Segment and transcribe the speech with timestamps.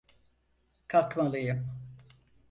[0.87, 1.67] Kalkmalıyım.